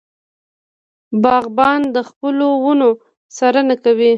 باغبان 1.23 1.81
د 1.95 1.97
خپلو 2.09 2.47
ونو 2.65 2.89
څارنه 3.35 3.75
کوي. 3.83 4.09